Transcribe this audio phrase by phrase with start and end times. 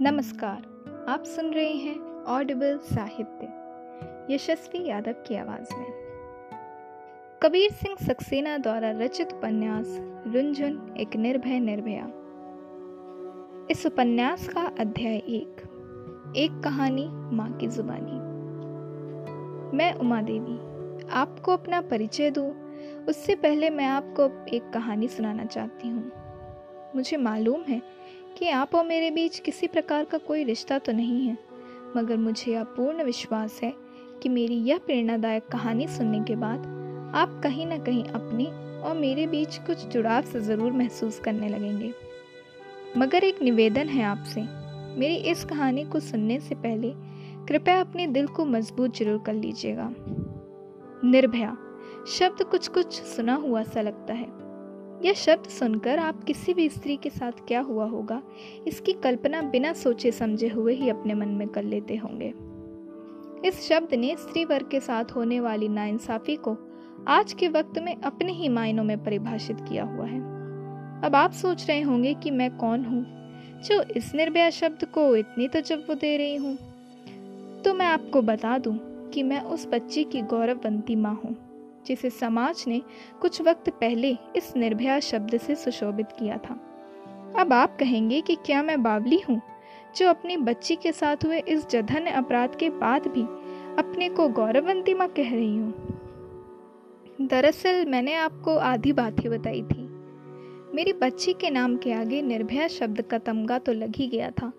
[0.00, 0.56] नमस्कार,
[1.08, 3.46] आप सुन रहे हैं ऑडिबल साहित्य,
[4.34, 5.86] यशस्वी यादव की आवाज़ में।
[7.42, 9.86] कबीर सिंह सक्सेना द्वारा रचित उपन्यास
[10.26, 12.04] रुंझुन एक निर्भय निर्भया।
[13.70, 15.56] इस उपन्यास का अध्याय एक
[16.36, 18.18] एक कहानी माँ की जुबानी।
[19.76, 20.58] मैं उमा देवी
[21.08, 22.52] आपको अपना परिचय दूँ।
[23.08, 26.12] उससे पहले मैं आपको एक कहानी सुनाना चाहती हूँ।
[26.96, 27.82] मुझे मालूम है
[28.36, 31.36] कि आप और मेरे बीच किसी प्रकार का कोई रिश्ता तो नहीं है,
[31.96, 33.72] मगर मुझे यह पूर्ण विश्वास है
[34.22, 36.66] कि मेरी यह प्रेरणादायक कहानी सुनने के बाद
[37.16, 38.44] आप कहीं ना कहीं अपने
[38.80, 41.92] और मेरे बीच कुछ जुड़ाव से ज़रूर महसूस करने लगेंगे।
[42.96, 44.40] मगर एक निवेदन है आपसे,
[45.00, 46.92] मेरी इस कहानी को सुनने से पहले
[47.48, 49.88] कृपया अपने दिल को मज़बूत ज़रूर कर लीजिएगा।
[51.04, 51.56] निर्भया,
[52.08, 54.26] शब्द कुछ कुछ सुना हुआ सा लगता है।
[55.06, 58.22] यह शब्द सुनकर आप किसी भी स्त्री के साथ क्या हुआ होगा,
[58.66, 62.32] इसकी कल्पना बिना सोचे समझे हुए ही अपने मन में कर लेते होंगे।
[63.48, 66.56] इस शब्द ने स्त्री वर्ग के साथ होने वाली नाइंसाफी को
[67.08, 70.20] आज के वक्त में अपने ही मायनों में परिभाषित किया हुआ है।
[71.04, 73.04] अब आप सोच रहे होंगे कि मैं कौन हूँ?
[73.62, 76.56] जो इस निर्भया शब्द को इतनी तजव्वो दे रही हूँ।
[77.62, 78.78] तो मैं आपको बता दूँ
[79.10, 81.36] कि मैं उस बच्ची की गौरववंती माँ हूँ।
[81.86, 82.80] जिसे समाज ने
[83.20, 86.60] कुछ वक्त पहले इस निर्भया शब्द से सुशोभित किया था।
[87.38, 89.40] अब आप कहेंगे कि क्या मैं बावली हूँ,
[89.96, 93.22] जो अपनी बच्ची के साथ हुए इस जघन्य अपराध के बाद भी
[93.78, 95.74] अपने को गौरवंती माँ कह रही हूँ?
[97.20, 99.84] दरअसल मैंने आपको आधी बात ही बताई थी।
[100.74, 104.52] मेरी बच्ची के नाम के आगे निर्भया शब्द का तमगा तो लग ही गया था,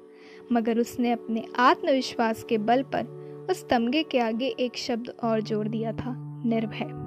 [0.51, 5.67] मगर उसने अपने आत्मविश्वास के बल पर उस तमगे के आगे एक शब्द और जोड़
[5.67, 7.06] दिया था, निर्भय।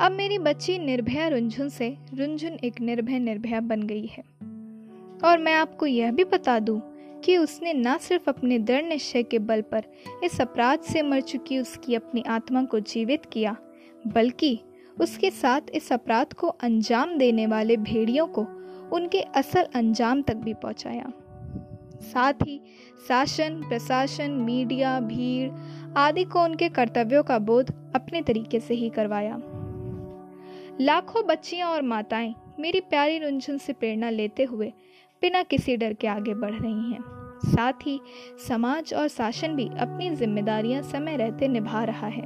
[0.00, 4.22] अब मेरी बच्ची निर्भया रुंझुन से रुंझुन एक निर्भय निर्भया बन गई है।
[5.24, 6.80] और मैं आपको यह भी बता दूँ
[7.24, 9.84] कि उसने न सिर्फ़ अपने दृढ़ निश्चय के बल पर
[10.24, 13.56] इस अपराध से मर चुकी उसकी अपनी आत्मा को जीवित किया,
[14.06, 14.58] बल्कि
[15.00, 18.46] उसके साथ इस अपराध को अंजाम देने वाले भेड़ियों को
[18.92, 21.12] उनके असल अंजाम तक भी पहुँचाया।
[22.02, 22.60] साथ ही
[23.08, 25.50] शासन, प्रशासन, मीडिया, भीड़
[25.98, 29.40] आदि को उनके कर्तव्यों का बोध अपने तरीके से ही करवाया।
[30.80, 34.72] लाखों बच्चियाँ और माताएँ मेरी प्यारी रुंझुन से प्रेरणा लेते हुए
[35.22, 37.00] बिना किसी डर के आगे बढ़ रही हैं।
[37.44, 38.00] साथ ही
[38.48, 42.22] समाज और शासन भी अपनी जिम्मेदारियाँ समय रहते निभा रहा है।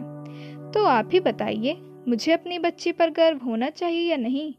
[0.72, 1.76] तो आप ही बताइए,
[2.08, 4.54] मुझे अपनी बच्ची पर गर्व होना चाहिए या नहीं?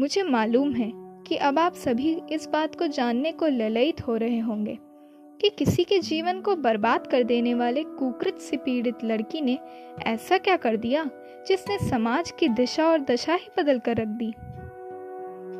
[0.00, 4.38] मुझे मालूम है कि अब आप सभी इस बात को जानने को ललित हो रहे
[4.38, 4.78] होंगे।
[5.42, 9.58] कि किसी के जीवन को बर्बाद कर देने वाले कुकृत से पीड़ित लड़की ने
[10.06, 11.04] ऐसा क्या कर दिया,
[11.48, 14.32] जिसने समाज की दिशा और दशा ही बदल कर रख दी?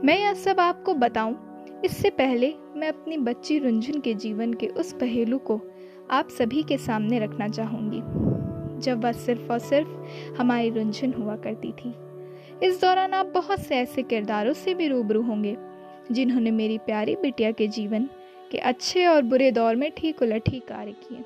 [0.07, 1.37] मैं यह सब आपको बताऊँ।
[1.85, 5.61] इससे पहले मैं अपनी बच्ची रुंझुन के जीवन के उस पहलू को
[6.11, 8.01] आप सभी के सामने रखना चाहूँगी,
[8.81, 11.95] जब वह सिर्फ़ और सिर्फ़ हमारी रुंझुन हुआ करती थी।
[12.63, 15.57] इस दौरान आप बहुत से ऐसे किरदारों से भी रूबरू होंगे,
[16.13, 18.09] जिन्होंने मेरी प्यारी बिटिया के जीवन
[18.53, 21.25] के अच्छे और बुरे दौर में ठीक उलट ही कार्य किए।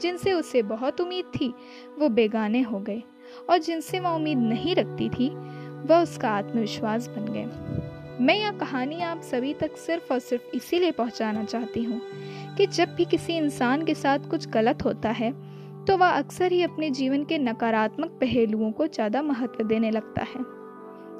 [0.00, 1.52] जिनसे उसे बहुत उम्मीद थी,
[1.98, 3.02] वो बेगाने हो गए
[3.50, 5.28] और जिनसे वह उम्मीद नहीं रखती थी,
[5.86, 10.92] वह उसका आत्मविश्वास बन गए। मैं यह कहानी आप सभी तक सिर्फ़ और सिर्फ़ इसीलिए
[10.92, 12.00] पहुंचाना चाहती हूँ
[12.56, 15.32] कि जब भी किसी इंसान के साथ कुछ गलत होता है
[15.84, 20.40] तो वह अक्सर ही अपने जीवन के नकारात्मक पहलुओं को ज़्यादा महत्व देने लगता है।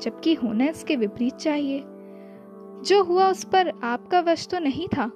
[0.01, 1.83] जबकि होना इसके विपरीत चाहिए।
[2.85, 5.11] जो हुआ उस पर आपका वश तो नहीं था?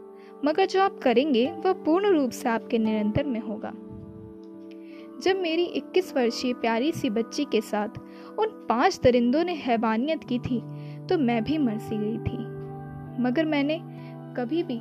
[0.44, 3.72] मगर जो आप करेंगे, वह पूर्ण रूप से आपके निरंतर में होगा।
[5.22, 7.98] जब मेरी 21 वर्षीय प्यारी सी बच्ची के साथ
[8.38, 10.60] उन पाँच दरिंदों ने हैवानियत की थी
[11.06, 12.38] तो मैं भी मरसी गई थी।
[13.22, 13.78] मगर मैंने
[14.36, 14.80] कभी भी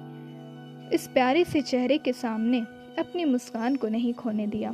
[0.96, 2.59] इस प्यारे से चेहरे के सामने
[3.00, 4.69] अपनी मुस्कान को नहीं खोने दिया।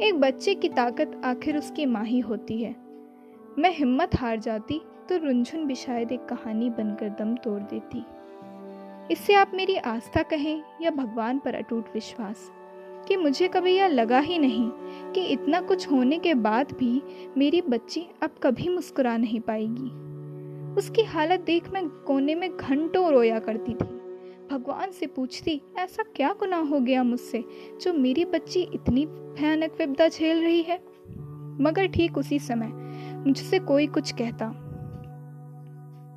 [0.00, 2.74] एक बच्चे की ताकत आखिर उसकी माँ ही होती है।
[3.58, 8.04] मैं हिम्मत हार जाती तो रुंझुन भी शायद एक कहानी बनकर दम तोड़ देती।
[9.12, 12.50] इससे आप मेरी आस्था कहें या भगवान पर अटूट विश्वास?
[13.08, 14.70] कि मुझे कभी यह लगा ही नहीं
[15.12, 17.02] कि इतना कुछ होने के बाद भी
[17.36, 19.90] मेरी बच्ची अब कभी मुस्कुरा नहीं पाएगी।
[20.74, 23.84] उसकी हालत देख मैं कोने में घंटों रोया करती थी।
[24.50, 27.44] भगवान से पूछती, ऐसा क्या गुनाह हो गया मुझसे
[27.82, 30.78] जो मेरी बच्ची इतनी भयानक विपदा झेल रही है?
[31.60, 32.72] मगर ठीक उसी समय
[33.26, 34.52] मुझसे कोई कुछ कहता,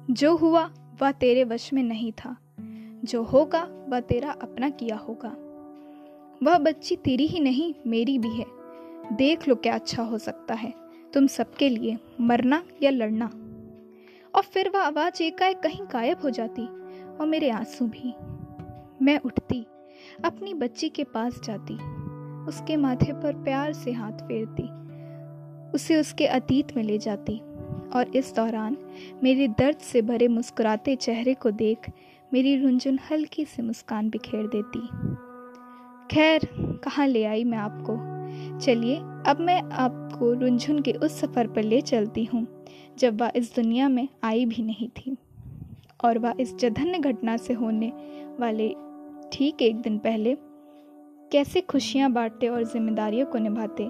[0.09, 0.69] जो हुआ
[1.01, 2.35] वह तेरे वश में नहीं था।
[3.05, 5.35] जो होगा, वह तेरा अपना किया होगा।
[6.43, 8.45] वह बच्ची तेरी ही नहीं, मेरी भी है।
[9.13, 10.73] देख लो क्या अच्छा हो सकता है।
[11.13, 13.25] तुम सबके लिए मरना या लड़ना।
[14.35, 16.65] और फिर वह आवाज़ एकाएक कहीं गायब हो जाती,
[17.17, 18.13] और मेरे आँसू भी।
[19.05, 19.65] मैं उठती,
[20.25, 21.73] अपनी बच्ची के पास जाती,
[22.47, 24.69] उसके माथे पर प्यार से हाथ फेरती,
[25.71, 27.41] उसे उसके अतीत में ले जाती,
[27.95, 28.77] और इस दौरान
[29.23, 31.89] मेरे दर्द से भरे मुस्कुराते चेहरे को देख
[32.33, 34.79] मेरी रुंझुन हल्की सी मुस्कान बिखेर देती।
[36.11, 36.47] खैर,
[36.83, 37.97] कहाँ ले आई मैं आपको?
[38.59, 38.95] चलिए,
[39.27, 42.47] अब मैं आपको रुंझुन के उस सफ़र पर ले चलती हूँ,
[42.99, 45.17] जब वह इस दुनिया में आई भी नहीं थी।
[46.03, 47.91] और वह इस जघन्य घटना से होने
[48.39, 48.75] वाले
[49.31, 50.37] ठीक एक दिन पहले
[51.31, 53.83] कैसे खुशियाँ बांटते और जिम्मेदारियों को निभाते,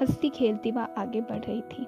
[0.00, 1.86] हंसती खेलती वह आगे बढ़ रही थी।